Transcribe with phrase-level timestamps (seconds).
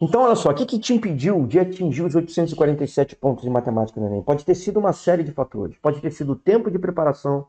[0.00, 4.00] Então, olha só, o que, que te impediu de atingir os 847 pontos em matemática
[4.00, 4.22] no Enem?
[4.22, 5.76] Pode ter sido uma série de fatores.
[5.82, 7.46] Pode ter sido o tempo de preparação,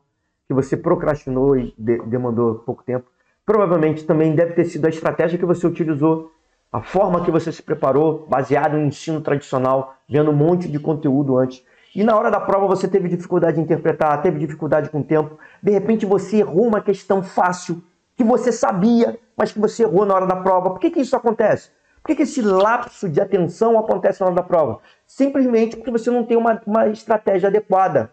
[0.48, 3.06] que você procrastinou e de demandou pouco tempo.
[3.46, 6.32] Provavelmente também deve ter sido a estratégia que você utilizou,
[6.72, 11.38] a forma que você se preparou, baseado no ensino tradicional, vendo um monte de conteúdo
[11.38, 11.64] antes.
[11.94, 15.38] E na hora da prova você teve dificuldade de interpretar, teve dificuldade com o tempo.
[15.62, 17.80] De repente você errou uma questão fácil,
[18.16, 20.70] que você sabia, mas que você errou na hora da prova.
[20.70, 21.70] Por que, que isso acontece?
[22.02, 24.80] Por que, que esse lapso de atenção acontece na hora da prova?
[25.06, 28.10] Simplesmente porque você não tem uma, uma estratégia adequada.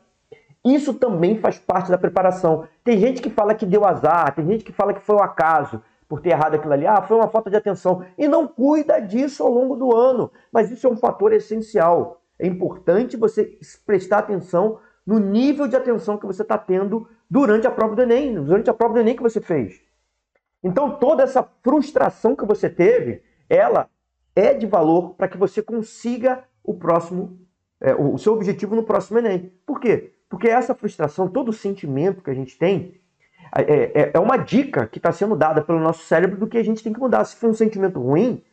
[0.64, 2.68] Isso também faz parte da preparação.
[2.84, 5.82] Tem gente que fala que deu azar, tem gente que fala que foi um acaso
[6.08, 6.86] por ter errado aquilo ali.
[6.86, 8.04] Ah, foi uma falta de atenção.
[8.18, 10.32] E não cuida disso ao longo do ano.
[10.52, 12.22] Mas isso é um fator essencial.
[12.38, 17.72] É importante você prestar atenção no nível de atenção que você está tendo durante a
[17.72, 19.82] prova do Enem, durante a prova do Enem que você fez.
[20.64, 23.90] Então, toda essa frustração que você teve, ela
[24.36, 27.40] é de valor para que você consiga o próximo,
[27.82, 29.52] é, o seu objetivo no próximo Enem.
[29.66, 30.14] Por quê?
[30.30, 33.00] Porque essa frustração, todo o sentimento que a gente tem,
[33.56, 36.64] é, é, é uma dica que está sendo dada pelo nosso cérebro do que a
[36.64, 37.24] gente tem que mudar.
[37.26, 38.44] Se for um sentimento ruim,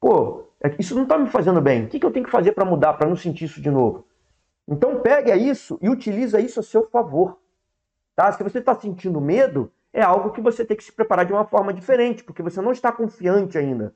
[0.00, 1.84] pô, é isso não está me fazendo bem.
[1.84, 4.06] O que, que eu tenho que fazer para mudar, para não sentir isso de novo?
[4.66, 7.38] Então pega isso e utiliza isso a seu favor.
[8.14, 8.30] Tá?
[8.32, 11.44] Se você está sentindo medo, é algo que você tem que se preparar de uma
[11.44, 13.94] forma diferente, porque você não está confiante ainda.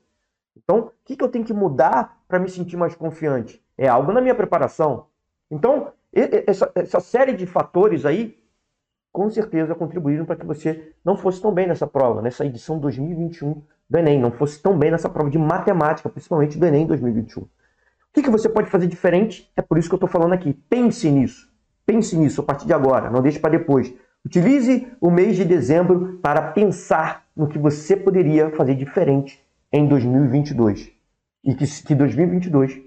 [0.55, 3.63] Então, o que, que eu tenho que mudar para me sentir mais confiante?
[3.77, 5.07] É algo na minha preparação.
[5.51, 8.37] Então, essa, essa série de fatores aí,
[9.11, 13.61] com certeza contribuíram para que você não fosse tão bem nessa prova, nessa edição 2021
[13.89, 17.43] do Enem, não fosse tão bem nessa prova de matemática, principalmente do Enem 2021.
[17.43, 17.49] O
[18.13, 19.51] que, que você pode fazer diferente?
[19.55, 20.53] É por isso que eu estou falando aqui.
[20.69, 21.53] Pense nisso.
[21.85, 23.93] Pense nisso a partir de agora, não deixe para depois.
[24.25, 29.44] Utilize o mês de dezembro para pensar no que você poderia fazer diferente
[29.75, 30.91] em 2022.
[31.43, 32.81] E que, que 2022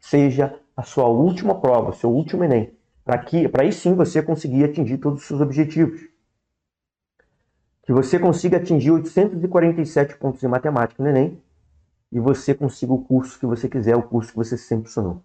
[0.00, 2.72] seja a sua última prova, seu último Enem,
[3.04, 6.00] para que para aí sim você conseguir atingir todos os seus objetivos.
[7.84, 11.40] Que você consiga atingir 847 pontos em matemática no Enem
[12.10, 15.22] e você consiga o curso que você quiser, o curso que você sempre sonhou.